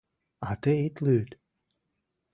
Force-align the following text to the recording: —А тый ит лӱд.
—А 0.47 0.49
тый 0.61 0.77
ит 0.87 0.95
лӱд. 1.05 1.29